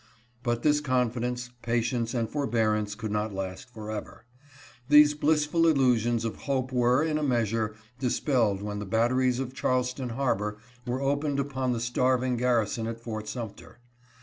"But 0.43 0.63
this 0.63 0.81
confidence, 0.81 1.51
patience, 1.61 2.15
and 2.15 2.27
forbearance 2.27 2.95
could 2.95 3.11
not 3.11 3.35
last 3.35 3.71
for 3.71 3.91
ever. 3.91 4.25
These 4.89 5.13
blissful 5.13 5.67
illusions 5.67 6.25
of 6.25 6.37
hope 6.47 6.71
were, 6.71 7.03
in 7.03 7.19
a 7.19 7.23
measure, 7.23 7.75
dispelled 7.99 8.63
when 8.63 8.79
the 8.79 8.85
batteries 8.87 9.39
of 9.39 9.53
Charleston 9.53 10.09
harbor 10.09 10.57
were 10.87 11.03
opened 11.03 11.39
upon 11.39 11.71
the 11.71 11.77
starv 11.77 12.25
ing 12.25 12.37
garrison 12.37 12.87
at 12.87 12.99
Fort 12.99 13.27
Sumter. 13.27 13.77